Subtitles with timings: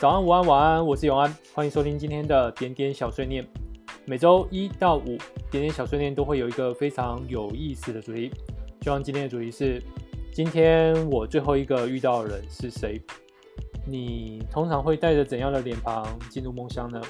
[0.00, 3.44] 早安、午安、晚安，我是永安，欢迎收听今天的点点小碎念。
[4.04, 5.18] 每周一到五，
[5.50, 8.30] 点点小碎念都会有一个非常有意思的主题。
[8.80, 9.82] 希望今天的主题是：
[10.32, 13.02] 今天我最后一个遇到的人是谁？
[13.84, 17.00] 你通常会带着怎样的脸庞进入梦乡呢？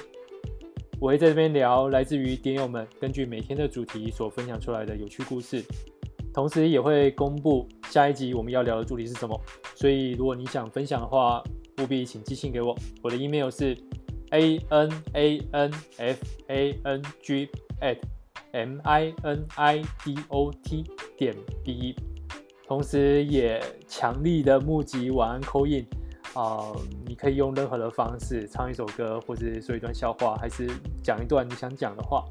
[0.99, 5.63] 我会在这边聊来自于点友们根据每天的主题所分享出来的有趣故事，
[6.33, 9.39] 同时也会公布下一集我们要聊的主题是什么。
[9.75, 11.43] 所以，如果你想分享的话，
[11.81, 13.77] 务必请寄信给我，我的 email 是
[14.31, 17.49] a n a n f a n g
[17.81, 17.97] at
[18.51, 20.83] m i n i d o t
[21.17, 21.95] 点 b e，
[22.67, 25.85] 同时也强力的募集晚安 call in
[26.33, 26.71] 啊，
[27.05, 30.67] 你可以用任何的方式唱一首歌，或是说一段笑话，还是
[31.03, 32.23] 讲一段你想讲的话，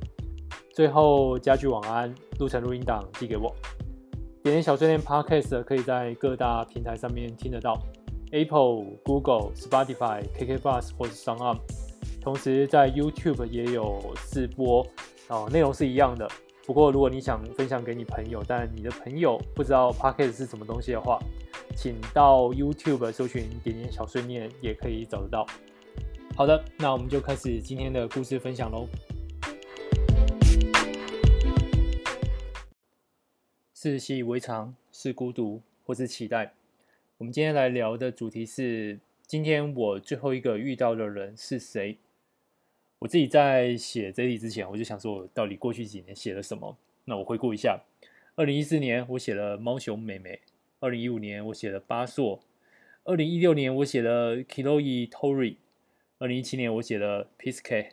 [0.73, 3.55] 最后加句晚安录成录音档寄给我。
[4.41, 7.77] 点点小碎念 Podcast 可以在各大平台上面听得到。
[8.31, 11.59] Apple、Google、Spotify、KK Bus 或是 SoundOn，
[12.21, 14.87] 同时在 YouTube 也有试播，
[15.29, 16.29] 哦，内容是一样的。
[16.67, 21.19] 不过如果你想分享给你朋友，但你的朋友不知道 Pocket 是什么东西的话，
[21.75, 25.47] 请到 YouTube 搜寻“点点小碎念”也可以找得到。
[26.37, 28.87] 好的，那我们就开始今天的故事分享喽。
[33.75, 36.53] 是习以为常，是孤独，或是期待？
[37.19, 41.99] 我们今天来聊的主题是：今天我最后一个遇到的人是谁？
[43.01, 46.79] 我自己在写这题之前，我就想说，我到底过去几年写了什么？
[47.07, 47.81] 那我回顾一下：
[48.37, 50.39] 二零一四年我写了猫熊妹妹；
[50.79, 52.39] 二零一五年我写了巴硕；
[53.03, 55.57] 二零一六年我写了 Kiloi Tori；
[56.21, 57.89] 二零一七年我写了 Piske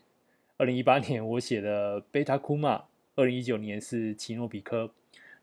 [0.58, 4.92] 二零一八年我写了贝塔库玛；二零一九年是奇诺比科；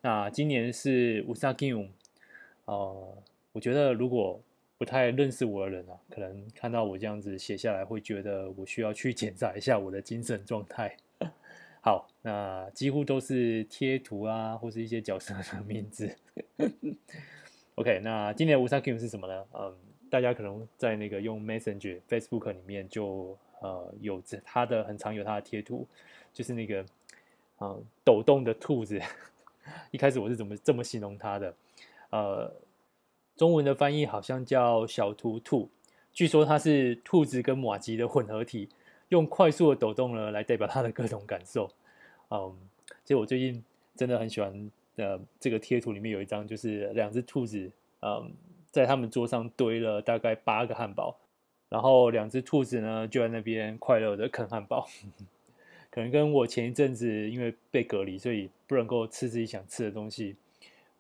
[0.03, 1.89] 那今年是乌萨基姆。
[2.67, 3.19] 哦。
[3.53, 4.41] 我觉得，如果
[4.79, 10.97] 不太认识我的人啊，可能看到我这样子写下来，会觉得我需要去检查一下我的精神状态。
[11.85, 16.17] 好，那几乎都是贴图啊，或是一些角色的名字。
[17.77, 19.45] OK，那今年的无沙 Q 是什么呢？
[19.53, 19.77] 嗯，
[20.11, 25.87] 大家可能在那个用 Messenger、Facebook 里面就呃有着他的很常有他的贴图，
[26.33, 26.85] 就是那个
[27.61, 29.01] 嗯抖动的兔子。
[29.93, 31.55] 一开始我是怎么这么形容他的？
[32.11, 32.53] 呃。
[33.37, 35.69] 中文的翻译好像叫小图兔，
[36.13, 38.69] 据说它是兔子跟马吉的混合体，
[39.09, 41.71] 用快速的抖动呢来代表它的各种感受。
[42.31, 42.55] 嗯，
[43.05, 43.65] 其实我最近
[43.97, 47.71] 真的很喜欢的这个贴图里面有一张，就是两只兔子，
[48.01, 48.31] 嗯，
[48.71, 51.17] 在他们桌上堆了大概八个汉堡，
[51.69, 54.87] 然后两只兔子呢就在那边快乐的啃汉堡。
[55.91, 60.37] 可能跟我前一阵子因为被隔离，所以不能够吃自己想吃的东西。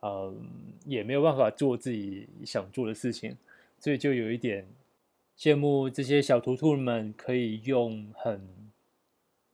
[0.02, 0.36] 嗯，
[0.84, 3.36] 也没有办法做自己想做的事情，
[3.78, 4.66] 所以就有一点
[5.38, 8.40] 羡慕这些小图兔们可以用很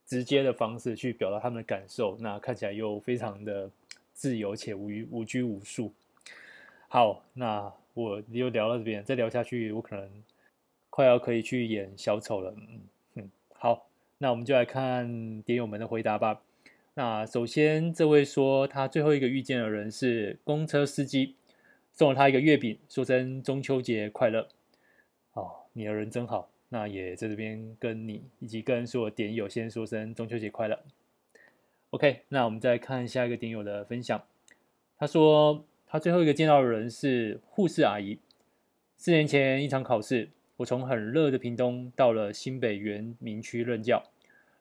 [0.07, 3.71] 直接的方式去表达他们的感受，那看起来又非常的
[4.15, 5.93] 自由且无无拘无束。
[6.89, 10.11] 好，那我又聊到这边，再聊下去，我可能
[10.89, 12.55] 快要可以去演小丑了。
[12.57, 12.81] 嗯
[13.17, 13.87] 嗯，好，
[14.17, 16.41] 那我们就来看点友们的回答吧。
[16.99, 21.37] 那首先，这位说他最后一个遇见的人是公车司机，
[21.93, 24.49] 送了他一个月饼，说声中秋节快乐。
[25.35, 26.51] 哦，你的人真好。
[26.71, 30.83] 那也在这边跟你以及跟所有点友先说声中秋节快乐。
[31.91, 34.21] OK，那我们再看下一个点友的分享。
[34.99, 38.19] 他说他最后一个见到的人是护士阿姨。
[38.97, 44.03] 四年前一场考试，我从很热的屏东到了新北原民区任教。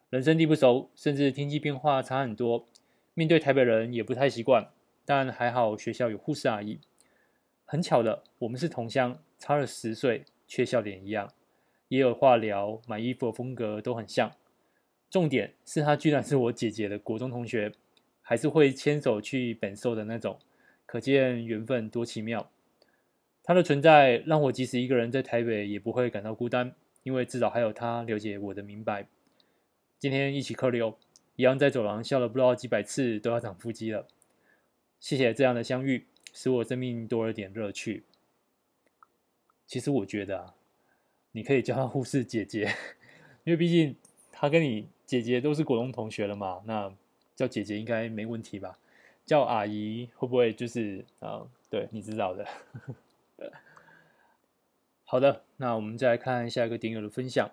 [0.10, 2.66] 人生地不熟，甚至天气变化差很多，
[3.14, 4.70] 面对台北人也不太习惯。
[5.04, 6.80] 但还好学校有护士阿姨。
[7.66, 11.34] 很巧的，我们是同乡，差了十岁，却笑点一样，
[11.90, 14.32] 也有话聊，买衣服的风格都很像。
[15.10, 17.74] 重点是她居然是我姐姐的国中同学，
[18.22, 20.40] 还是会牵手去本寿的那种，
[20.86, 22.50] 可见缘分多奇妙。
[23.44, 29.08] 她的存在让我即使一个人在台北也不会感到孤单，因为至少还有她了解我的明白。
[30.00, 30.96] 今天一起客流，
[31.36, 34.08] 一样在走廊笑了不知道几百次，都要长腹肌了。
[35.00, 38.04] 谢谢这样的相遇，使我生命多了点乐趣。
[39.66, 40.56] 其实我觉得啊，
[41.32, 42.76] 你可以叫她护士姐姐，
[43.44, 43.96] 因为毕竟
[44.32, 46.62] 她跟你姐姐都是国中同学了嘛。
[46.66, 46.94] 那
[47.36, 48.78] 叫姐姐应该没问题吧？
[49.26, 51.48] 叫阿姨会不会就是啊？
[51.72, 52.48] 对，你知道的。
[55.06, 57.52] 好的，那我们再来看下一个点友的分享。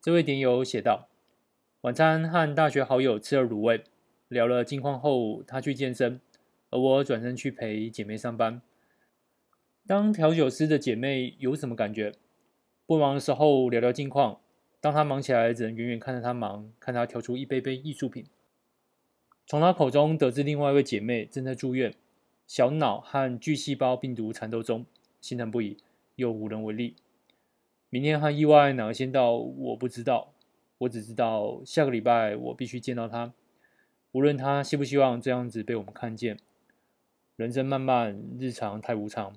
[0.00, 1.09] 这位点友写道。
[1.82, 3.82] 晚餐和大学好友吃了卤味，
[4.28, 6.20] 聊了近况后，他去健身，
[6.68, 8.60] 而我转身去陪姐妹上班。
[9.86, 12.12] 当调酒师的姐妹有什么感觉？
[12.84, 14.40] 不忙的时候聊聊近况，
[14.78, 18.26] 当她忙起来，只能远远看着她忙，看她调出一杯杯艺术品。
[19.46, 21.94] 从她口中得知另外一位姐妹正在住院，
[22.46, 24.84] 小脑和巨细胞病毒缠斗中，
[25.22, 25.78] 心疼不已，
[26.16, 26.96] 又无能为力。
[27.88, 30.34] 明天和意外哪个先到，我不知道。
[30.80, 33.32] 我只知道下个礼拜我必须见到他，
[34.12, 36.38] 无论他希不希望这样子被我们看见。
[37.36, 39.34] 人生漫漫，日常太无常，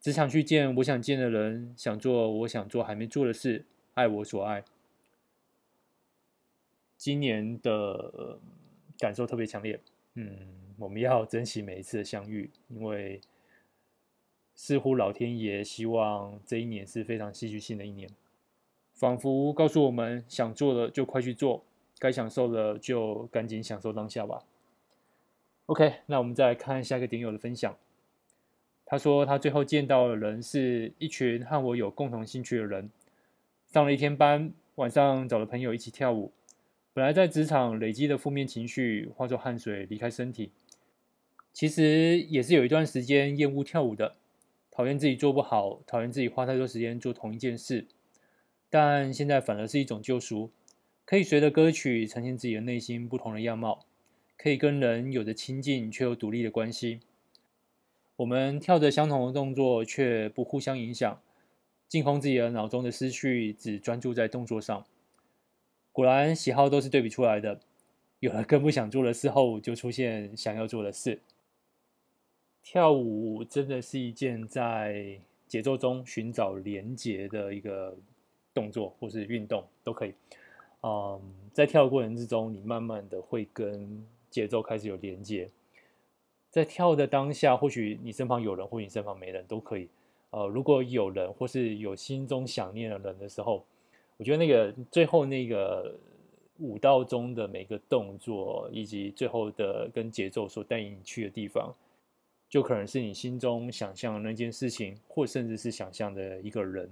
[0.00, 4.64] 只想去见我想见的人，想做我想做还没做的事，爱我所爱。
[6.96, 8.38] 今年的
[8.98, 9.80] 感受特别强烈，
[10.14, 13.20] 嗯，我们要珍惜每一次的相遇，因为。
[14.56, 18.08] 似乎老天爷希望这一年是非常戏剧性的一年，
[18.94, 21.64] 仿佛告诉我们：想做的就快去做，
[21.98, 24.44] 该享受的就赶紧享受当下吧。
[25.66, 27.76] OK，那我们再来看下一个点友的分享。
[28.86, 32.90] 他说他最后见到的人是一群和我有共同兴趣的人，
[33.66, 36.32] 上了一天班，晚上找了朋友一起跳舞。
[36.92, 40.52] 本来在职场累积的负面情绪化作汗水离开身体，
[41.52, 44.14] 其实也是有一段时间厌恶跳舞的。
[44.70, 47.86] 讨厌自己做不好，讨厌自己花太多时间做同一件事，
[48.76, 50.50] 但现在反而是一种救赎，
[51.04, 53.86] 可以随着歌曲呈现自己的内心不同的样貌，
[54.36, 56.98] 可以跟人有着亲近却又独立的关系。
[58.16, 61.20] 我们跳着相同的动作，却不互相影响，
[61.86, 64.84] 净空自己的脑中的思绪，只专注在动作上。
[65.92, 67.60] 果然，喜好都是对比出来的。
[68.18, 71.20] 有了更不想做的事后，就出现想要做的事。
[72.60, 77.96] 跳舞真的是一件在节奏中寻找连结的一个
[78.54, 80.14] 动作，或是运动都可以。
[80.82, 81.20] 嗯，
[81.52, 85.50] 在跳的过程之中，你慢慢的会跟节奏开始有连接。
[86.50, 89.88] 在跳的当下，或许你身旁有人，或你身旁没人，都可以。
[90.30, 93.64] 呃，如果有人，或是有心中想念的人的时候，
[94.16, 95.96] 我觉得那个最后那个
[96.58, 101.74] 舞蹈中的每个动作，以及最后的跟节奏所带你去的地方。
[102.48, 106.88] 就可能是你心中想象的那件事情，或甚至是想象的一个人。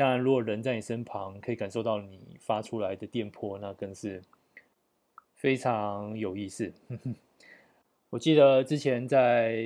[0.00, 4.22] 当然，如果人在你身旁，可以感受到你发出来的电波，那更是
[5.34, 6.72] 非常有意思。
[8.08, 9.62] 我记得之前在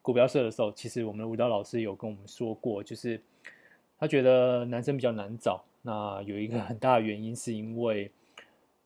[0.00, 3.20] 国标社的时候，其实我们的舞蹈老师有跟我们说过，就是
[3.98, 5.62] 他觉得男生比较难找。
[5.82, 8.10] 那有一个很大的原因，是因为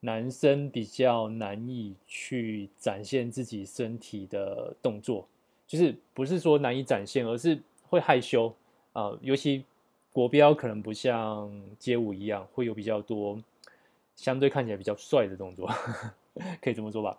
[0.00, 5.28] 男生比较难以去展现自己身体的动作。
[5.64, 8.52] 就是不是说难以展现，而是会害羞
[8.92, 9.64] 啊、尤其
[10.12, 13.38] 国标可能不像街舞一样，会有比较多
[14.14, 15.68] 相对看起来比较帅的动作，
[16.60, 17.18] 可以这么说吧。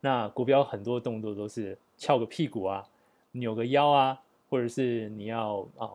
[0.00, 2.88] 那国标很多动作都是翘个屁股啊，
[3.32, 5.90] 扭个腰啊，或者是你要啊、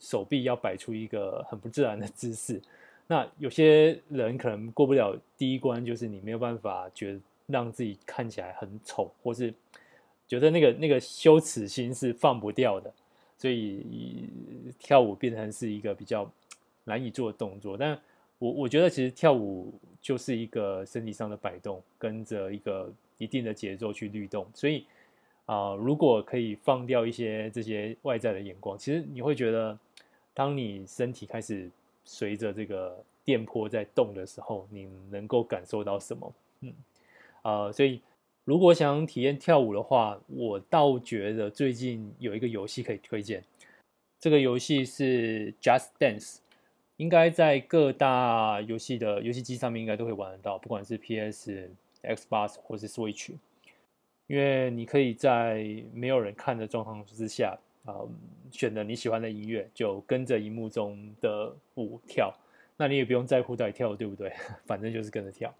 [0.00, 2.60] 手臂要摆出一个很不自然的姿势。
[3.06, 9.52] 那有些人可能过不了第一关，就是你没有办法觉得让自己看起来很丑，或是。
[10.26, 12.90] 觉得那个那个羞耻心是放不掉的，
[13.36, 13.84] 所以
[14.78, 16.30] 跳舞变成是一个比较
[16.84, 17.76] 难以做的动作。
[17.76, 17.98] 但
[18.38, 24.46] 我我觉得其实跳舞就是一个身体上的摆动，跟着一个一定的节奏去律动。
[24.54, 24.86] 所以
[25.46, 29.78] 啊、如果可以放掉一些这些外在的眼光，其实你会觉得，
[30.32, 31.70] 当你身体开始
[32.04, 36.34] 随着这个电波在动的时候，你能够感受到什么？
[36.60, 36.72] 嗯，
[37.42, 38.00] 啊、呃，所以。
[38.44, 43.42] 如果想体验跳舞的话，我倒觉得最近有一个游戏可以推荐。
[44.20, 46.38] 这个游戏是 Just Dance，
[46.98, 51.70] 应该在各大游戏的游戏机上面应该都会玩得到，不管是 PS、
[52.02, 53.32] Xbox 或是 Switch。
[54.26, 58.14] 因为你可以在没有人看的状况之下，啊、嗯，
[58.50, 62.34] 选择你喜欢的音乐，就跟着荧幕中的舞跳。
[62.76, 64.32] 那你也不用在乎到底跳对不对，
[64.64, 65.54] 反正就是跟着跳。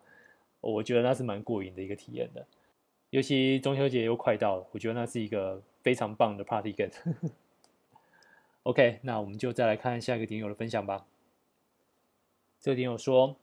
[0.60, 2.46] 我觉得那是蛮过瘾的一个体验的。
[3.14, 6.96] 尤其中秋节又快到了，我觉得那是一个非常棒的 party gate。
[8.64, 11.06] OK，那我们就再来看下一个点友的分享吧。
[12.60, 13.36] 这个点友说：“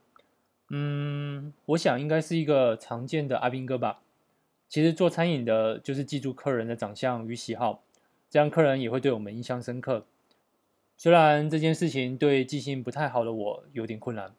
[0.68, 4.01] 嗯，我想应该是一个常见的阿兵哥吧。
[4.68, 7.82] 其实做餐饮的，就是记住客人的长相与喜好，
[8.30, 10.06] 这样客人也会对我们印象深刻。
[10.98, 14.36] 虽然这件事情对记性不太好的我有点困难，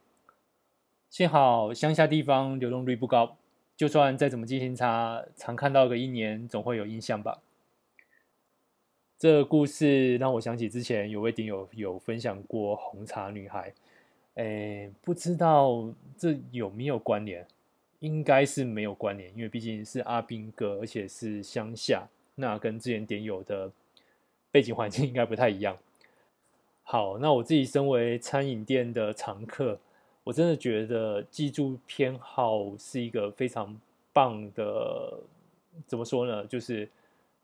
[1.09, 3.39] 幸好乡下地方流动率不高。”
[3.83, 7.43] 就算再怎么记性差，常看到个一年，总会有印象吧。
[9.19, 13.75] 这故事让我想起之前有位顶友有分享过红茶女孩，
[14.35, 17.45] 诶，不知道这有没有关联？
[17.99, 23.69] 应该是没有关联，因为毕竟是阿兵哥，而且是乡下，那跟之前点友的
[24.53, 25.77] 背景环境应该不太一样。
[26.85, 29.81] 好，那我自己身为餐饮店的常客，
[30.25, 33.79] 我真的觉得记住偏好是一个非常
[34.12, 35.19] 棒的，
[35.87, 36.47] 怎么说呢？
[36.47, 36.88] 就是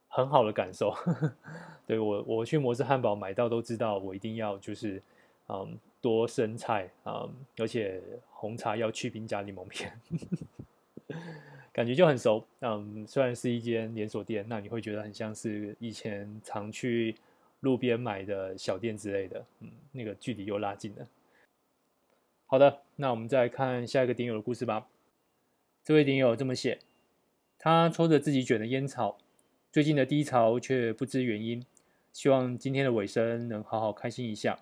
[0.08, 0.94] 很好的感受。
[1.87, 5.02] 对，我，我去摩斯汉堡买到都知道，我一定要就是
[5.49, 10.00] 嗯多生菜嗯，而且红茶要去冰加柠檬片，
[11.73, 12.44] 感觉就很熟。
[12.61, 17.14] 嗯，虽然是一间连锁店，那你会觉得很像是以前常去。
[17.62, 21.04] 路边买的小店之类的，嗯，那个距离又拉近了。
[22.50, 24.88] 好的，那我们再来看下一个点友的故事吧。
[25.85, 26.78] 这位点友这么写：
[27.59, 29.19] 他抽着自己卷的烟草，
[29.71, 31.62] 最近的低潮却不知原因，
[32.11, 34.61] 希望今天的尾声能好好开心一下。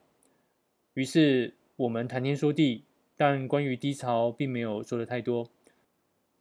[0.94, 2.82] 于是我们谈天说地，
[3.16, 5.48] 但关于低潮并没有说的太多，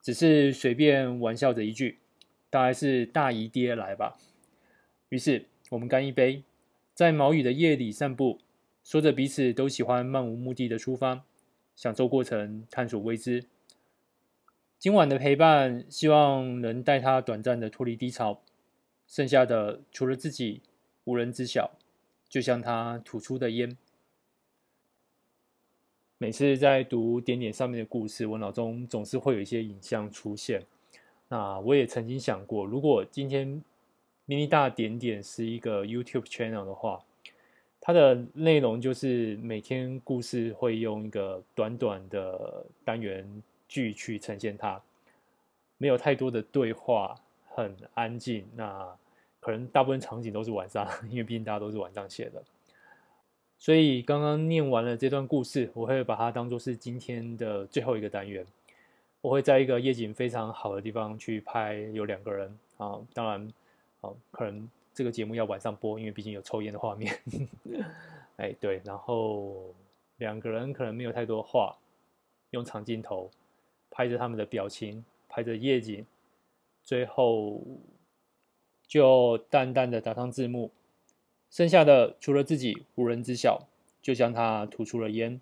[0.01, 1.99] 只是随便玩笑着一句
[2.49, 4.17] ：“大概是大姨爹来吧。”
[5.09, 5.45] 于是。
[5.71, 6.43] 我们干一杯，
[6.93, 8.39] 在毛雨的夜里散步，
[8.83, 11.25] 说着彼此都喜欢漫无目的的出发，
[11.75, 13.45] 享受过程，探索未知。
[14.79, 18.41] 今晚的陪伴，希望能带他短暂的脱离低潮，
[19.07, 20.61] 剩下的除了自己，
[21.03, 21.71] 无人知晓。
[22.27, 23.77] 就像他吐出的烟。
[26.17, 30.63] 每次在读点点上面的故事，我脑中总是会有一些影像出现。
[31.27, 33.63] 那我也曾经想过，如果今天。
[34.27, 37.05] 咪咪大点点是一个 YouTube channel 的话，
[37.87, 43.23] 它的内容就是每天故事会用一个短短的单元
[43.67, 44.81] 剧去呈现它，
[45.77, 47.15] 没有太多的对话，
[47.47, 48.43] 很安静。
[48.55, 48.91] 那
[49.39, 52.43] 可能大部分场景都是晚上， 因为毕竟大家都是晚上写的。
[53.59, 58.43] 所以刚刚念完了这段故事，我会把它当做是今天的最后一个单元。
[59.21, 63.47] 我会在一个夜景非常好的地方去拍，有两个人啊，当然
[64.01, 64.09] 啊。
[64.31, 67.13] 可能这个节目要晚上播，因为毕竟有抽烟的画面。
[68.37, 69.75] 哎，对，然后
[70.17, 71.77] 两个人可能没有太多话，
[72.51, 73.29] 用长镜头
[73.91, 76.05] 拍着他们的表情，拍着夜景，
[76.81, 77.61] 最后
[78.87, 80.71] 就淡淡的打上字幕，
[81.51, 83.67] 剩下的除了自己无人知晓。
[84.01, 85.41] 就像他吐出了烟，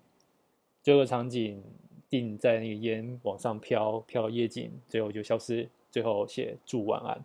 [0.82, 1.62] 这个场景
[2.08, 7.24] 定在那个烟往上飘，飘到夜景，最后就消失，最后写祝晚安。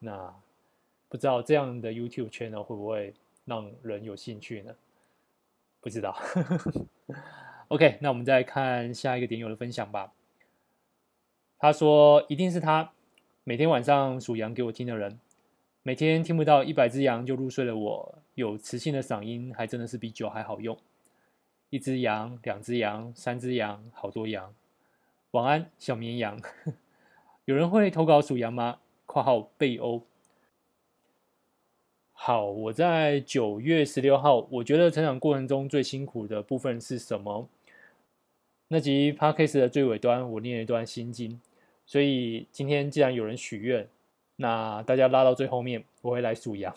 [0.00, 0.34] 那
[1.08, 3.14] 不知道这样的 YouTube channel 会不会
[3.44, 4.74] 让人有兴趣呢？
[5.80, 6.14] 不知道。
[7.68, 10.12] OK，那我们再看下一个点友的分享吧。
[11.58, 12.92] 他说：“一定是他
[13.44, 15.20] 每天晚上数羊给我听的人，
[15.82, 17.80] 每天听不到一百只羊就入睡了我。
[17.80, 20.76] 我有磁性的嗓音，还真的是比酒还好用。
[21.68, 24.54] 一只羊，两只羊，三只羊，好多羊。
[25.32, 26.40] 晚安，小绵羊。
[27.44, 28.78] 有人会投稿数羊吗？”
[29.10, 30.04] 括号贝欧，
[32.12, 37.48] 好，我在九月十六号，我觉得成长过程中最辛苦的部分是什么？
[38.68, 41.40] 那集 Podcast 的最尾端，我念了一段心经，
[41.86, 43.88] 所以今天既然有人许愿，
[44.36, 46.72] 那大家拉到最后面，我会来数羊。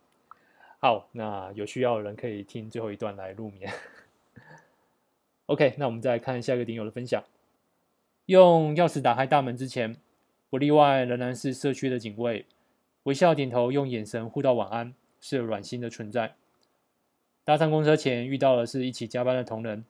[0.78, 3.72] 好，那有需要的人可以听最后一段来入眠。
[5.46, 7.24] OK，那我们再来看下一个顶友的分享，
[8.26, 9.96] 用钥匙打开大门之前。
[10.56, 12.46] 不例外，仍然是社区的警卫，
[13.02, 16.34] 微笑点头，用眼神互道晚安，是软心的存在。
[17.44, 19.84] 搭上公车前遇到的是一起加班的同仁，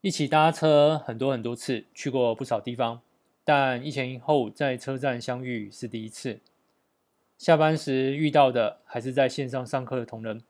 [0.00, 3.00] 一起搭车很多很多次，去过不少地方，
[3.44, 6.40] 但一前一后在车站相遇是第一次。
[7.38, 10.42] 下班时遇到的还是在线上上课的同仁，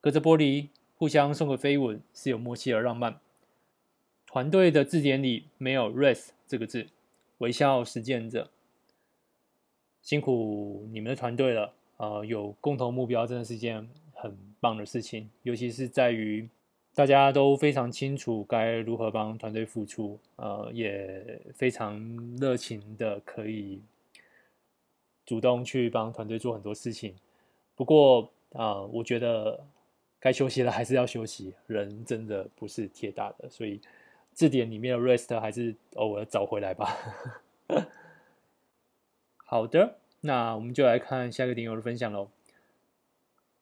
[0.00, 3.20] 隔着玻璃互相送个飞吻，是有默契而浪漫。
[4.26, 6.88] 团队的字典里没有 rest 这个字。
[7.38, 8.50] 微笑实践者，
[10.02, 11.72] 辛苦你们的团队了。
[11.96, 15.28] 呃，有共同目标，真的是一件很棒的事情。
[15.42, 16.48] 尤其是在于
[16.94, 22.00] 大家都非常清楚该如何帮团队付出，呃，也非常
[22.40, 23.80] 热情的可以
[25.26, 27.14] 主动去帮团队做很多事情。
[27.74, 29.64] 不过啊，我觉得
[30.20, 31.52] 该休息了还是要休息。
[31.66, 33.80] 人真的不是铁打的，所以。
[34.38, 36.96] 字典里面的 rest 还是偶尔找回来吧。
[39.34, 42.30] 好的，那我们就来看下一个点友的分享喽。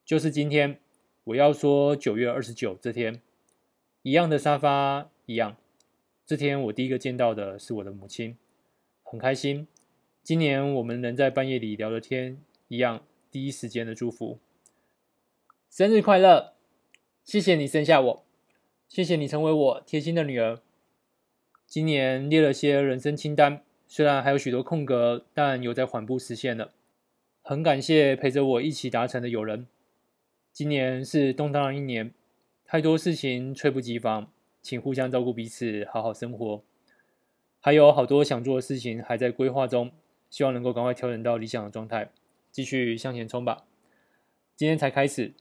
[0.05, 0.79] 就是今天，
[1.25, 3.23] 我要说九月二十九这天，
[4.03, 5.57] 一样的沙发，一样。
[6.27, 8.37] 这天我第一个见到的是我的母亲，
[9.03, 9.67] 很开心。
[10.23, 14.39] 今年我们能在半夜里聊聊天，一样第一时间的祝福。
[15.71, 16.53] 生日快乐！
[17.25, 18.25] 谢谢你生下我，
[18.91, 20.61] 谢谢你成为我贴心的女儿。
[21.67, 26.73] 今年列了些人生清单，虽然还有许多空格，但有在缓步实现了。
[27.43, 29.67] 很感谢陪着我一起达成的友人，
[30.53, 32.13] 今年是动荡的一年，
[32.65, 34.31] 太多事情猝不及防，
[34.63, 36.63] 请互相照顾彼此，好好生活。
[37.61, 39.91] 还有好多想做的事情还在规划中，
[40.31, 42.11] 希望能够赶快调整到理想的状态，
[42.53, 43.65] 继续向前冲吧。
[44.55, 45.35] 今天才开始，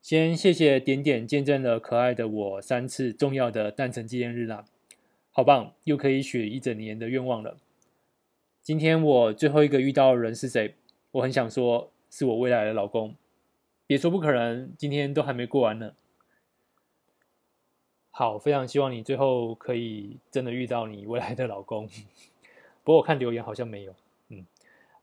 [0.00, 4.64] 先谢谢点点见证了可爱的我三次重要的诞辰纪念日啦，
[5.32, 7.56] 好棒，又可以许一整年的愿望了。
[8.62, 10.74] 今天我最后一个遇到的人是谁？
[11.12, 13.14] 我很想说，是我未来的老公。
[13.86, 15.94] 别说不可能，今天都还没过完呢。
[18.10, 21.88] 好，非常希望你最后可以真的遇到你未来的老公。
[22.82, 23.94] 不过我看留言好像没有，
[24.28, 24.44] 嗯，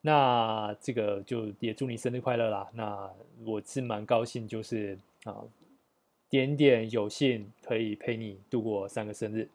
[0.01, 2.67] 那这个就也祝你生日快乐啦。
[2.74, 3.10] 那
[3.46, 5.43] 我是蛮高兴，就是啊，
[6.29, 9.50] 点点有幸可以陪你度过三个生日。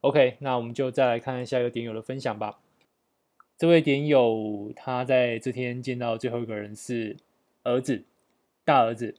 [0.00, 2.60] OK，那我们就再来看下一个点友的分享吧。
[3.56, 7.16] 这位点友他在这天见到最后一个人是
[7.64, 8.04] 儿子，
[8.64, 9.16] 大儿子，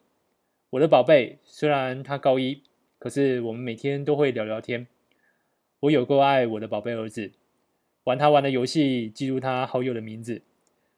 [0.72, 1.38] 我的宝贝。
[1.44, 2.62] 虽然他高一。
[2.98, 4.86] 可是我们每天都会聊聊天，
[5.80, 7.32] 我有够爱我的宝贝儿子，
[8.04, 10.42] 玩他玩的游戏，记录他好友的名字。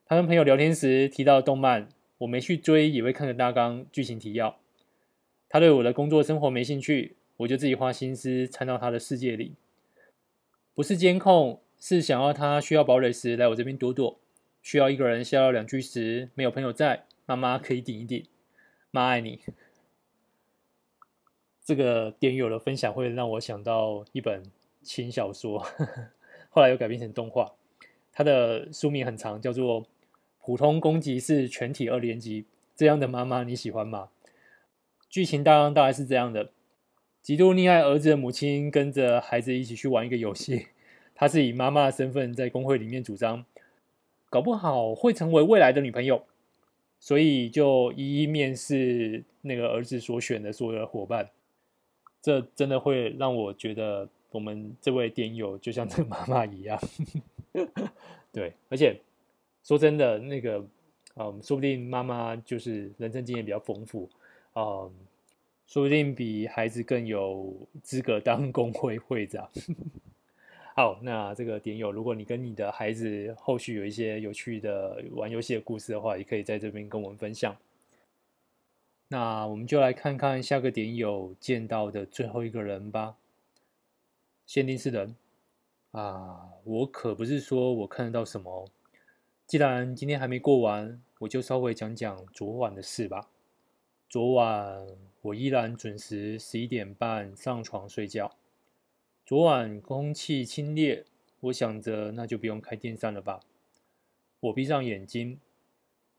[0.07, 4.57] 他跟朋友聊天时提到动漫，我没去追，也会看个大纲、剧情提要。
[5.47, 9.53] 他对我的工作生活没兴趣，我就自己花心思参到他的世界里。
[10.73, 14.19] 不是监控，是想要他需要堡垒时来我这边躲躲，
[14.61, 18.25] 需要一个人笑两句时没有朋友在，妈妈可以顶一顶，
[18.89, 19.41] 妈爱你。
[21.63, 24.43] 这个点友的分享会让我想到一本
[24.81, 26.09] 轻小说，呵呵，
[26.49, 27.53] 后来又改编成动画。
[28.13, 29.83] 它的书名很长，叫做
[30.41, 32.43] 《普通攻击是全体二年级》。
[32.75, 34.09] 这样的妈妈你喜欢吗？
[35.09, 36.49] 剧情大纲大概是这样的：
[37.21, 40.67] 极度溺爱儿子的母亲跟着孩子一起去玩一个游戏，
[41.13, 43.45] 她是以妈妈的身份在公会里面主张，
[44.29, 46.23] 搞不好会成为未来的女朋友，
[46.99, 51.29] 所以就一一面试那个儿子所选的所有的伙伴。
[52.23, 56.79] 这真的会让我觉得，我们这位点友就像这个妈妈一样，
[58.31, 58.99] 对，而且
[59.63, 60.63] 说真的，那个，
[61.15, 64.09] 嗯，说不定妈妈就是人生经验比较丰富，
[64.55, 64.91] 嗯，
[65.71, 69.49] 说不定比孩子更有资格当公会会长。
[70.75, 77.55] 好，那这个点友，如果你跟你的孩子后续有一些有趣的玩游戏的故事的话，也可以在这边跟我们分享。
[79.07, 83.15] 那我们就来看看下个点友见到的最后一个人吧。
[84.45, 85.15] 限定是人
[85.91, 88.67] 啊，我可不是说我看得到什么。
[89.47, 93.29] 既然今天还没过完，我就稍微讲讲昨晚的事吧。
[94.09, 94.85] 昨晚
[95.21, 98.35] 我依然准时十一点半上床睡觉。
[99.23, 101.03] 昨晚空气清冽，
[101.41, 103.39] 我想着那就不用开电扇了吧。
[104.39, 105.39] 我闭上眼睛，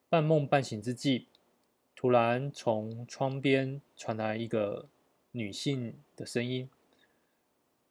[0.08, 1.26] 半梦半醒之际。
[1.96, 4.88] 突然，从窗边传来一个
[5.32, 6.70] 女性的声音，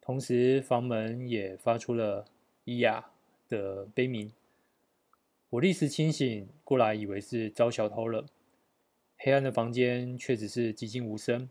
[0.00, 2.24] 同时房门也发出了
[2.64, 3.10] “咿呀”
[3.48, 4.32] 的悲鸣。
[5.50, 8.24] 我立时清醒过来，以为是遭小偷了。
[9.24, 11.48] 黑暗的房间却只是寂静无声。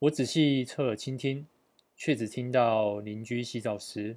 [0.00, 1.46] 我仔细侧耳倾听，
[1.94, 4.16] 却只听到邻居洗澡时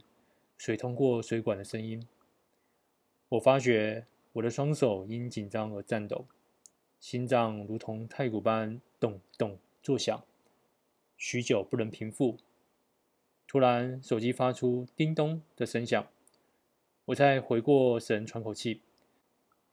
[0.58, 2.08] 水通过水管的声音。
[3.30, 6.26] 我发觉我的双手因紧张而颤抖。
[7.00, 10.26] 心脏如同太鼓般咚咚作响，
[11.16, 12.38] 许久不能平复。
[13.46, 16.08] 突然，手机发出叮咚的声响，
[17.06, 18.82] 我才回过神，喘口气，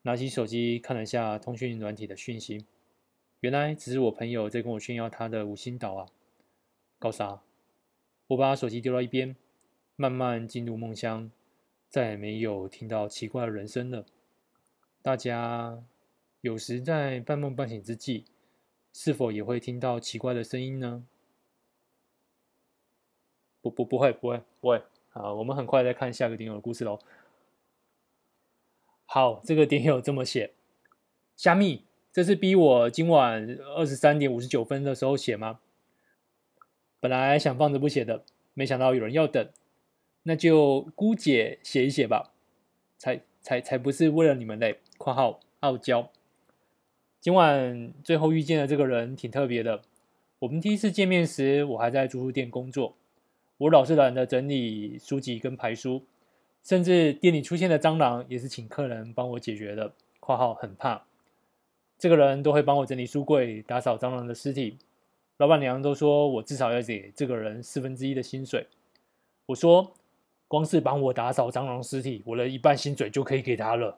[0.02, 2.66] 拿起手机看了下通讯软体的讯息，
[3.44, 6.08] 原来只是我朋友在跟我炫耀他的五星岛啊！
[6.98, 7.42] 搞啥？
[8.28, 9.36] 我把手机丢到一边，
[9.96, 11.30] 慢慢进入梦乡，
[11.90, 14.06] 再也没有听到奇怪的人声了。
[15.02, 15.84] 大家。
[16.40, 18.24] 有时在半梦半醒之际，
[18.92, 21.06] 是否也会听到奇怪的声音呢？
[23.62, 25.32] 不不不会不会不会啊！
[25.32, 26.98] 我们很快再看下个点友的故事喽。
[29.06, 30.52] 好，这个点友这么写：
[31.34, 35.58] 虾米，这是逼我今晚二十三点五十九分的时候写吗？
[37.00, 38.22] 本来想放着不写的，
[38.54, 39.50] 没想到有人要等，
[40.22, 42.30] 那就姑且写一写吧。
[42.96, 46.12] 才才才不是为了你们嘞！（括号傲娇）
[47.20, 49.82] 今晚最后遇见的这个人挺特别的。
[50.38, 52.94] 我们第一次见面时，我还在租书店工作，
[53.58, 56.04] 我老是懒得整理书籍跟排书，
[56.62, 59.92] 甚至店里出现的蟑螂也是请客人帮我解决的。
[60.20, 61.06] （括号很怕）
[62.04, 64.76] 这个人都会帮我整理书柜、打扫蟑螂的尸体。
[65.38, 68.66] 老板娘都说我至少要给这个人四分之一的薪水。
[69.46, 69.94] 我说，
[70.46, 73.96] 光是帮我打扫蟑螂尸体，我的一半薪水就可以给他了。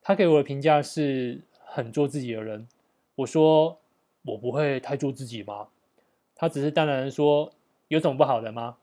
[0.00, 1.42] 他给我的评价是。
[1.70, 2.66] 很做自己的人，
[3.14, 3.78] 我说
[4.24, 5.68] ：“我不会太做自己吗？”
[6.34, 7.52] 他只是淡然的说
[7.88, 8.78] ：“有什么不好的吗？”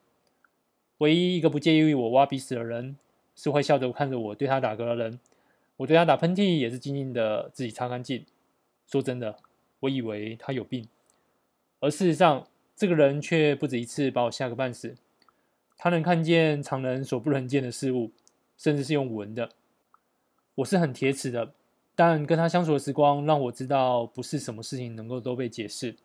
[1.00, 2.96] 唯一一个不介意我挖鼻屎的人，
[3.36, 5.20] 是会笑着看着我对他打嗝的人。
[5.78, 8.24] 我对他打喷嚏也是静静的自己擦干净。
[8.88, 9.38] 说真的，
[9.82, 10.88] 我以为他有病，
[11.80, 14.96] 而事实上，这个人却不止一次把我吓个半死。
[15.78, 18.12] 他能看见常人所不能见的事物，
[18.58, 19.50] 甚至是用闻的。
[20.56, 21.54] 我是很铁齿的，
[21.96, 25.96] 但跟他相处的时光让我知道，不是什么事情能够都被解释。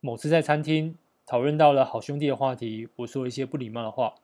[0.00, 4.14] 某次在餐厅讨论到了好兄弟的话题，我说了一些不礼貌的话，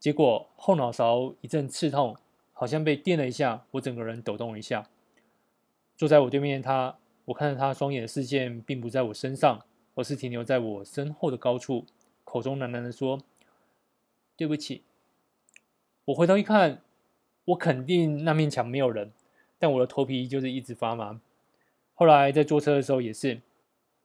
[0.00, 2.16] 结果后脑勺一阵刺痛，
[2.52, 4.88] 好像被电了一下，我整个人抖动了一下。
[5.98, 11.84] 坐在我对面的他，我看着他双眼的视线并不在我身上，而是停留在我身后的高处，
[12.22, 13.20] 口中喃喃地说。
[14.36, 14.84] 对不起，
[16.04, 16.80] 我回头一看，
[17.46, 19.10] 我肯定那面墙没有人，
[19.58, 21.20] 但我的头皮就是一直发麻。
[21.94, 23.40] 后来在坐车的时候也是，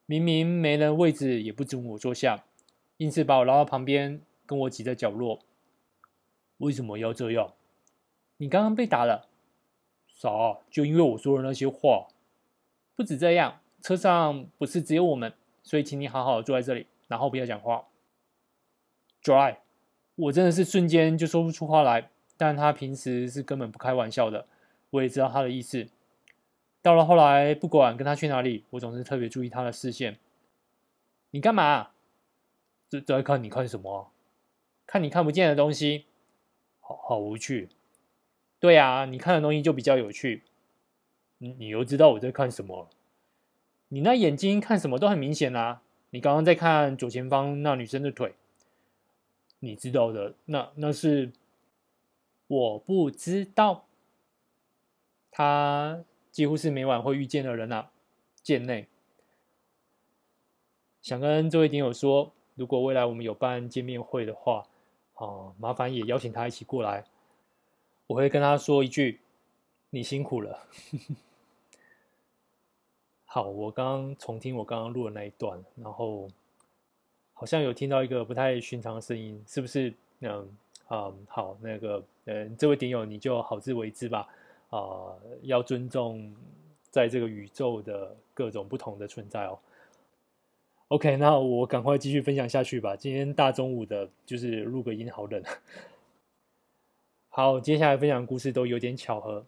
[0.07, 2.43] 明明没人位置也不准我坐下，
[2.97, 5.37] 硬是把我拉到旁边，跟我挤在角落。
[6.57, 7.53] 为什么要这样？
[8.37, 9.29] 你刚刚被打了？
[10.23, 10.57] 啥？
[10.71, 12.07] 就因为我说的那些话？
[12.95, 17.87] 不止这样，车上不是只有我们，所以请你好好坐在这里，然后不要讲话。
[19.21, 19.57] Dry。
[20.15, 24.47] 我真的是瞬间就说不出话来，但他平时是根本不开玩笑的，
[24.91, 25.89] 我也知道他的意思。
[26.81, 30.19] 到了后来，不管跟他去哪里，我总是特别注意他的视线。
[31.31, 31.89] 你干嘛？
[32.87, 34.11] 这在看你看什么？
[34.85, 36.05] 看你看不见的东西，
[36.79, 37.67] 好好无趣。
[38.63, 40.43] 对啊，你看的东西就比较有趣。
[41.39, 42.87] 你你又知道我在看什么？
[43.89, 45.81] 你那眼睛看什么都很明显啊！
[46.11, 48.35] 你刚刚在看左前方那女生的腿。
[49.59, 51.33] 你知道的，那那是
[52.47, 53.85] 我不知道。
[55.29, 57.91] 他几乎是每晚会遇见的人啊，
[58.41, 58.87] 贱内。
[61.01, 64.63] 想跟这位点友说，如果未来我们有办见面会的话，
[65.15, 67.03] 哦，麻烦也邀请他一起过来。
[68.13, 69.19] 我会跟他说一句
[69.89, 70.59] ：“你辛苦了。
[73.25, 76.29] ”好，我刚刚重听我刚刚录的那一段，然后。
[77.35, 79.91] 好像有听到一个不太寻常的声音，是不是？
[80.21, 80.47] 嗯，
[80.89, 84.29] 嗯，好，那个，嗯，这位点友你就好自为之吧。
[84.69, 86.33] 啊、要尊重
[86.89, 89.59] 在这个宇宙的各种不同的存在哦。
[90.89, 92.95] OK，那我赶快继续分享下去吧。
[92.95, 95.43] 今天大中午的，就是录个音，好冷。
[97.35, 99.47] 好，接下来分享的故事都有点巧合。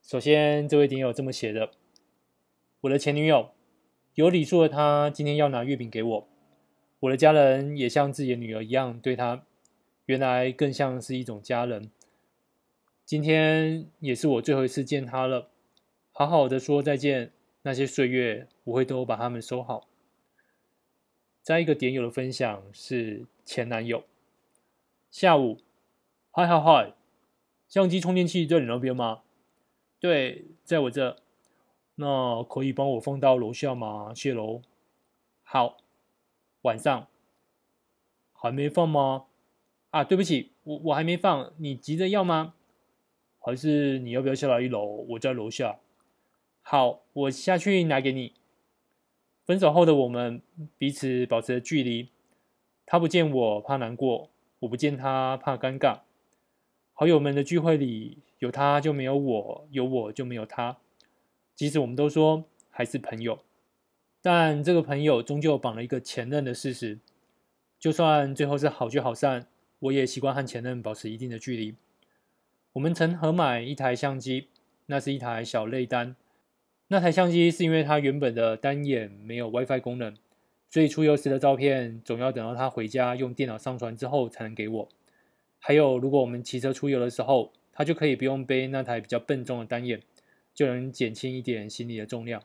[0.00, 1.70] 首先，这位点友这么写的：
[2.80, 3.50] 我的前女友
[4.14, 6.28] 有礼数的她，今天要拿月饼给我。
[7.00, 9.44] 我的家人也像自己的女儿一样对她，
[10.06, 11.90] 原来更像是一种家人。
[13.04, 15.50] 今天也是我最后一次见她了，
[16.12, 17.32] 好好的说再见。
[17.60, 19.86] 那些岁月，我会都把它们收好。
[21.42, 24.02] 再一个点友的分享是前男友。
[25.10, 25.58] 下午，
[26.30, 26.94] 嗨嗨嗨，
[27.72, 29.22] 相机充电器在你那边吗？
[29.98, 31.16] 对，在我这。
[31.94, 34.12] 那可以帮我放到楼下吗？
[34.14, 34.60] 谢楼。
[35.42, 35.78] 好。
[36.60, 37.08] 晚上
[38.34, 39.24] 还没放吗？
[39.88, 42.52] 啊，对不起，我我还没放，你急着要吗？
[43.38, 44.84] 还是你要不要下来一楼？
[44.84, 45.78] 我在楼下。
[46.60, 48.34] 好，我下去拿给你。
[49.46, 50.42] 分手后的我们
[50.76, 52.10] 彼此保持距离，
[52.84, 56.00] 他不见我怕难过，我不见他怕尴尬。
[56.94, 60.78] 好友们的聚会里，有他就没有我，有我就没有他。
[61.54, 63.40] 即使我们都说还是朋友。
[64.20, 67.00] 但这个朋友终究绑了一个前任的事实，
[67.78, 69.48] 就算最后是好聚好散，
[69.80, 71.74] 我也习惯和前任保持一定的距离。
[72.74, 74.48] 我们曾合买一台相机，
[74.86, 76.14] 那是一台小类单。
[76.88, 80.14] 那台相机是因为它原本的单眼没有 WiFi 功能，
[80.70, 84.88] 所以出游时的照片总要等到他回家用电脑上传之后才能给我。
[85.64, 90.02] 还有，如果我们骑车出游的时候，它就可以不用背那台比较笨重的单眼，
[90.52, 92.42] 就能减轻一点行李的重量。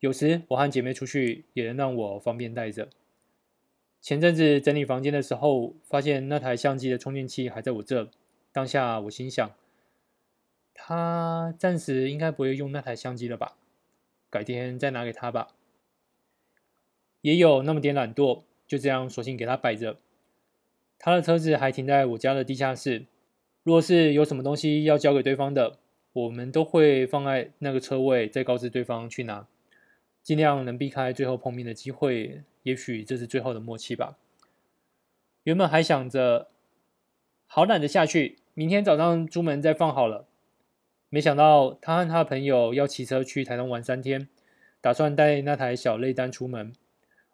[0.00, 2.90] 有时我和姐妹出去，也能让我方便带着。
[4.02, 8.10] 前阵子整理房间的时候，发现那台相机的充电器还在我这。
[8.52, 9.50] 当下我心想，
[10.74, 13.56] 他暂时应该不会用那台相机了吧？
[14.28, 15.48] 改天再拿给他吧。
[17.22, 19.96] 也有那么点懒惰，就这样索性给他摆着。
[20.98, 23.06] 他的车子还停在我家的地下室。
[23.62, 25.78] 若是有什么东西要交给对方的，
[26.12, 29.46] 我们都会放在那个车位，再告知对方去拿。
[30.22, 34.18] 尽量能避开最后碰面的机会，也许这是最后的默契吧。
[35.44, 36.48] 原本还想着，
[37.46, 40.26] 好懒得下去，明天早上出门再放好了。
[41.08, 44.28] 没想到他和他的朋友要骑车去台东玩三天，
[44.80, 46.72] 打算带那台小内单出门，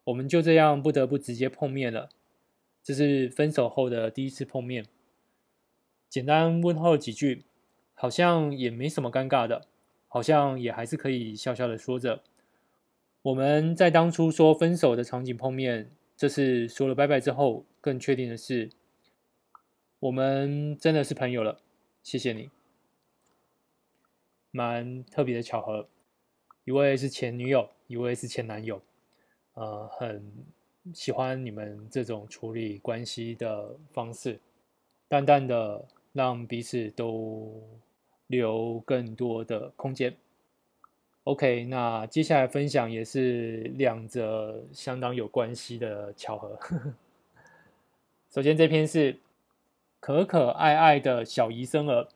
[0.04, 2.10] 我们就这样不得不直接碰面了。
[2.84, 4.84] 这是分手后的第一次碰面，
[6.10, 7.44] 简单问候了几句，
[7.94, 9.66] 好像也没什么尴尬的，
[10.06, 12.22] 好像也还是可以笑笑的说着。
[13.22, 18.68] 我们在当初说分手的场景碰面，这次说了拜拜之后，更确定的是，
[20.00, 21.62] 我们真的是朋友了。
[22.02, 22.50] 谢谢你，
[24.50, 25.88] 蛮特别的巧合。
[26.64, 28.82] 一位是前女友，一位是前男友，
[29.54, 30.30] 呃，很
[30.92, 34.38] 喜欢你们这种处理关系的方式，
[35.08, 37.62] 淡淡的让彼此都
[38.26, 40.14] 留更多的空间。
[41.24, 46.58] OK，那接下来分享也是两则相当有关系的巧合。
[48.30, 49.18] 首先这篇是
[50.00, 52.08] 可可爱爱的小姨生儿，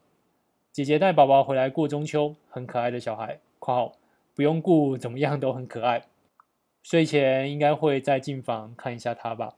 [0.71, 3.97] 姐姐带宝宝回来过中秋，很可爱的小孩（括号）。
[4.37, 6.05] 不用顾怎么样都很可爱，
[6.89, 9.57] 睡前应该会再进房看一下他吧。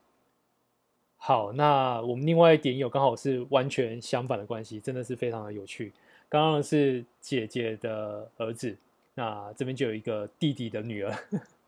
[1.16, 5.92] 好，那我们另外一点有刚好是完全相反的关系，真的是非常的有趣。
[6.28, 8.76] 刚刚是姐姐的儿子，
[9.14, 11.16] 那这边就有一个弟弟的女儿。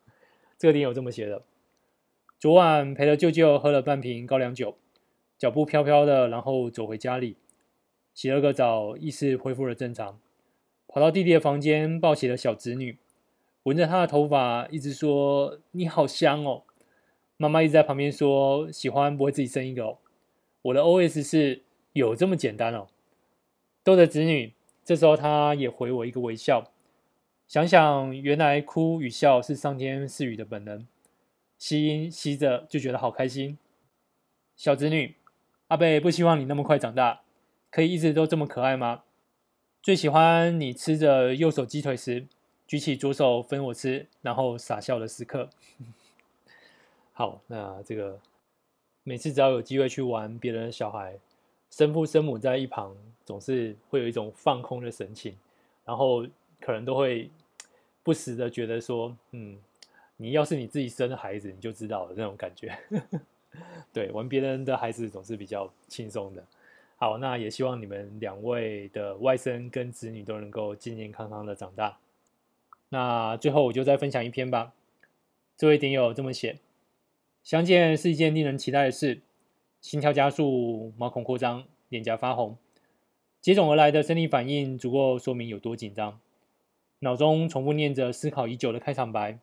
[0.58, 1.40] 这个点有这么写的：
[2.40, 4.76] 昨晚陪了舅舅喝了半瓶高粱酒，
[5.38, 7.36] 脚步飘飘的，然后走回家里，
[8.14, 10.18] 洗了个澡，意识恢复了正常。
[10.88, 12.98] 跑到弟弟的房间，抱起了小侄女，
[13.64, 16.64] 闻着她的头发，一直说：“你好香哦。”
[17.36, 19.98] 妈妈一直在旁边说：“喜欢不会自己生一个哦。”
[20.62, 22.88] 我的 OS 是：“有这么简单哦。”
[23.84, 26.70] 逗着侄女，这时候她也回我一个微笑。
[27.48, 30.86] 想想原来哭与笑是上天赐予的本能，
[31.58, 33.58] 吸音吸着就觉得好开心。
[34.56, 35.16] 小侄女，
[35.68, 37.22] 阿贝不希望你那么快长大，
[37.70, 39.02] 可以一直都这么可爱吗？
[39.82, 42.26] 最喜欢你吃着右手鸡腿时，
[42.66, 45.48] 举起左手分我吃，然后傻笑的时刻。
[47.12, 48.18] 好，那这个
[49.02, 51.18] 每次只要有机会去玩别人的小孩，
[51.70, 55.36] 生父生母在一旁，总是会有一种放空的神情，
[55.84, 56.26] 然后
[56.60, 57.30] 可能都会
[58.02, 59.58] 不时的觉得说，嗯，
[60.16, 62.76] 你要是你自己生的孩子，你就知道了那种感觉。
[63.92, 66.42] 对，玩别人的孩子总是比较轻松的。
[66.96, 71.98] 好，那也希望你们两位的外甥跟子女都能够健健康康的长大。
[72.92, 74.74] 那最后我就再分享一篇吧。
[75.56, 76.58] 这位点友这么写：
[77.42, 79.22] 相见是一件令人期待的事，
[79.80, 82.58] 心跳加速，毛孔扩张，脸颊发红，
[83.40, 86.20] 接踵而来的生理反应足够说明有多紧张。
[86.98, 89.38] 脑中重复念着思考已久的开场白，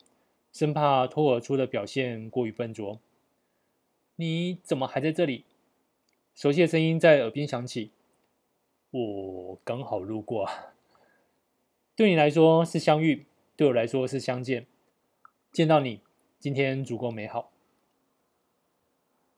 [0.53, 2.99] 生怕脱而出的表现过于笨拙。
[4.17, 5.45] 你怎么还在这里？
[6.35, 7.89] 熟悉的声音在耳边响起，
[8.91, 10.47] 我刚好路过。
[11.95, 13.25] 对你来说是相遇，
[13.59, 14.65] 对我来说是相见。
[15.51, 15.99] 见到你，
[16.39, 17.51] 今天足够美好。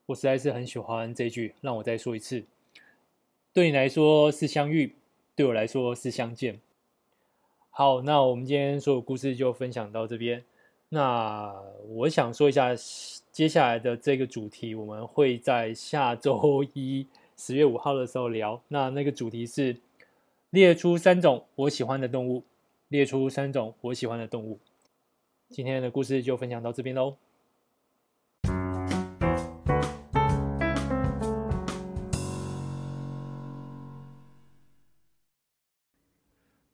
[0.05, 2.45] 我实在是很喜欢这句，让我再说一次。
[3.51, 4.93] 对你来说是相遇，
[5.35, 6.61] 对我来说是相见。
[7.71, 10.45] 好，那我们今天所有故事就分享到这边。
[10.89, 12.75] 那我想说一下。
[13.31, 17.07] 接下来的这个主题，我们会在下周一
[17.37, 18.61] 十月五号的时候聊。
[18.67, 19.77] 那那个主题是
[20.51, 22.43] 列出三种我喜欢的动物，
[22.91, 24.59] 列出三种我喜欢的动物。
[25.47, 27.15] 今天的故事就分享到这边喽。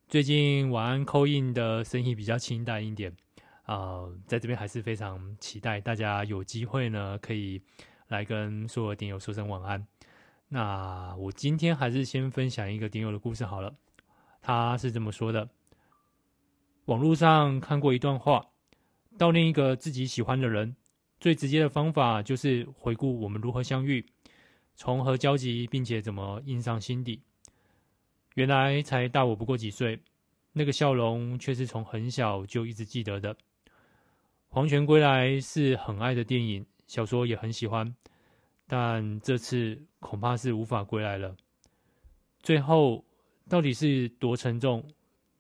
[0.07, 3.15] 最近晚安扣印的生意比较清淡一点。
[3.65, 7.61] 啊、呃，在这边还是非常期待大家有机会呢，可以
[8.07, 9.85] 来跟所有点友说声晚安。
[10.47, 13.75] 那我今天还是先分享一个点友的故事好了。
[14.41, 15.47] 他是这么说的：
[16.87, 18.47] 网络上看过一段话，
[19.17, 20.73] 悼念一个自己喜欢的人，
[21.19, 24.05] 最直接的方法就是回顾我们如何相遇，
[24.73, 27.21] 从何交集，并且怎么印上心底。
[28.35, 29.99] 原来才大我不过几岁，
[30.53, 33.35] 那个笑容却是从很小就一直记得的。
[34.47, 37.93] 《黄泉归来》是很爱的电影，小说也很喜欢，
[38.65, 41.35] 但这次恐怕是无法归来了。
[42.41, 43.03] 最后
[43.49, 44.81] 到底是多沉重？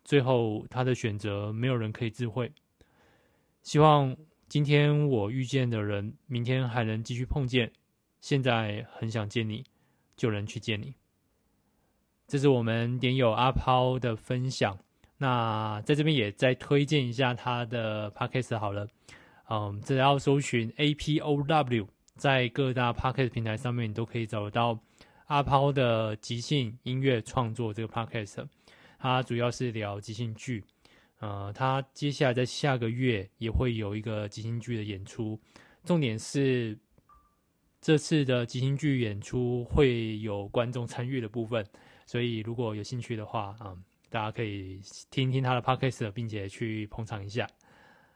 [0.07, 2.49] 最后他的选择，没有人可以智慧。
[3.61, 4.15] 希望
[4.47, 7.69] 今天我遇见的人，明天还能继续碰见。
[8.21, 9.65] 现在很想见你，
[10.15, 10.93] 就能去见你。
[12.25, 14.79] 这是我们点友阿抛的分享。
[15.17, 18.87] 那在这边也再推荐一下他的 Podcast 好了，
[19.49, 24.79] 嗯，只要搜寻 A P O W，在各大 Podcast 平台上面你都可以找得到
[25.25, 28.47] 阿抛的即兴音乐创作这个 Podcast。
[28.97, 30.63] 他主要是聊即兴剧，
[31.19, 35.39] 呃，他接下来在下个月也会有一个即兴剧的演出，
[35.83, 36.77] 重点是
[37.79, 41.65] 这次的即兴剧演出会有观众参与的部分，
[42.05, 43.77] 所以如果有兴趣的话，啊、
[44.09, 44.81] 大家可以
[45.11, 47.47] 听听他的 podcast，并且去捧场一下。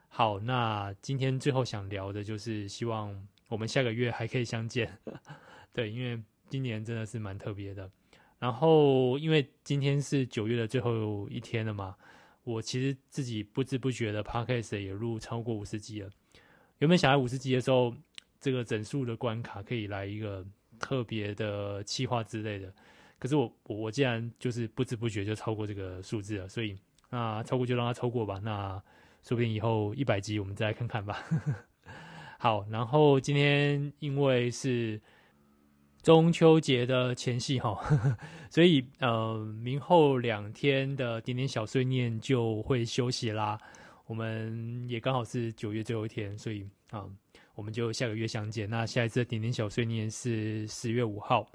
[0.09, 3.15] 好，那今天最后想聊的就是希望
[3.47, 4.97] 我们下个月还可以相见，
[5.71, 7.89] 对，因为今年真的是蛮特别的。
[8.41, 11.95] 然后因为今天是九月的最后一天了嘛。
[12.43, 16.09] 我其实自己不知不觉的 Podcast 也录超过五十集了。
[16.79, 17.93] 原本想在五十集的时候，
[18.39, 20.43] 这个整数的关卡可以来一个
[20.79, 22.73] 特别的企划之类的。
[23.19, 26.75] 可是我我我竟然就是不知不觉就超过这个数字了，所以
[27.11, 28.41] 那超过就让它超过吧。
[28.43, 28.81] 那
[29.21, 31.23] 说不定以后一百集我们再来看看吧。
[32.39, 34.99] 好，然后今天因为是。
[36.03, 37.79] 中秋节的前夕哈，
[38.49, 43.55] 所以呃，明后两天的点点小碎念就会休息啦。
[44.07, 47.05] 我们也刚好是九月最后一天，所以啊、
[47.53, 48.67] 我们就下个月相见。
[48.67, 51.47] 那下一次的点点小碎念是十月五号。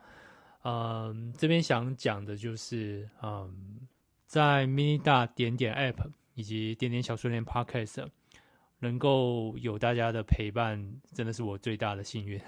[0.63, 3.53] 嗯、这边想讲的就是，嗯、
[4.27, 8.07] 在 mini 大点点 App 以及点点小碎念 Podcast
[8.79, 12.41] 能够有大家的陪伴，真的是我最大的幸运。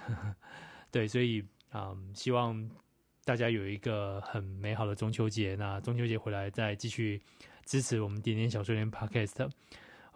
[0.93, 1.45] 对，所以。
[1.73, 2.69] 嗯，希望
[3.25, 5.55] 大家有一个很美好的中秋节。
[5.57, 7.21] 那中秋节回来再继续
[7.65, 9.51] 支持我们点点小碎念 Podcast。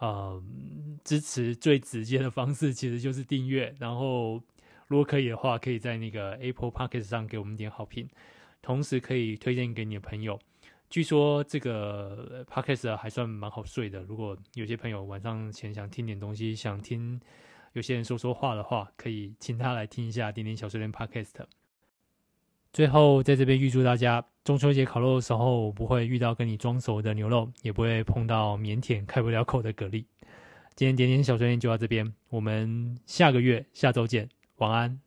[0.01, 3.73] 嗯，支持最直接的方式其实就是订阅。
[3.79, 4.41] 然后，
[4.87, 8.09] 如果可以的话，可以在那个 Apple Podcast 上给我们点好评，
[8.61, 10.39] 同时可以推荐给你的朋友。
[10.89, 14.01] 据说这个 Podcast 还算蛮好睡的。
[14.03, 17.21] 如果有些朋友晚上前想听点东西，想听。
[17.73, 21.45] 有些人说说话的话，可以请他来听一下《点点小碎念》Podcast。
[22.71, 30.05] 最后，在这边预祝大家中秋节烤肉的时候，不会遇到跟你装熟的牛肉，也不会碰到腼腆开不了口的蛤蜊。
[30.75, 34.99] 今天点点小碎念就到这边，我们下个月下周见，晚安。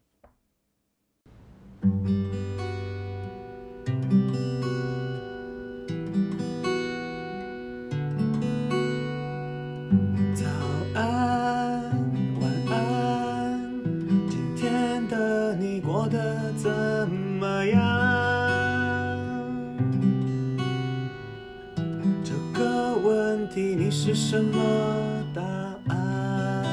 [24.18, 24.58] 什么
[25.34, 25.42] 答
[25.88, 26.64] 案？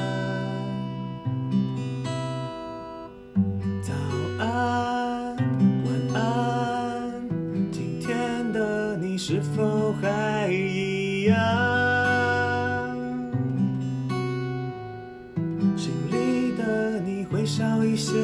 [3.82, 3.92] 早
[4.38, 7.28] 安，晚安，
[7.70, 11.36] 今天的你是否还一样？
[15.76, 18.14] 心里的你会少一些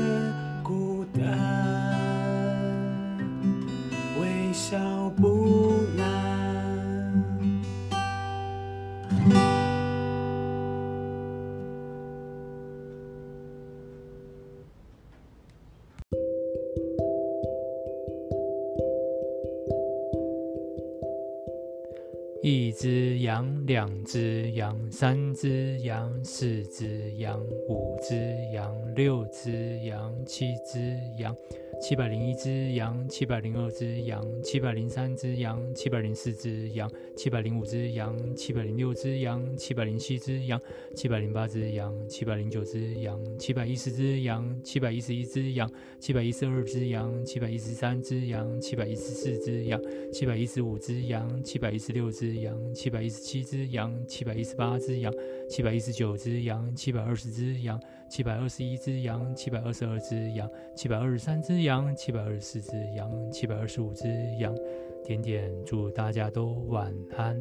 [22.42, 28.14] 一只羊，两只羊，三只羊，四只羊，五只
[28.54, 31.36] 羊，六只羊，七只羊。
[31.80, 40.60] 七百零一只羊，七百零二只羊，七百零三只羊，七百零四只羊，七百零五只羊，七百零六只羊，七百零七只羊，
[40.94, 49.80] 七百零八只羊，七百零九只羊，七百一十只羊，七百一十一只羊，七百一十二只羊，七百一十三只羊，七百一十四只羊，
[50.12, 55.10] 七百一十五只羊，七百一十六只羊，七百一十七只羊，七百一十八只羊，
[55.48, 57.80] 七百一十九只羊，七百二十只羊。
[58.10, 64.08] 七百二十一只羊，七百二十二只羊，七百二十三只羊，羊七百二十四只羊，七百二十五只
[64.40, 64.52] 羊。
[65.04, 67.40] 点点，祝大家都晚安。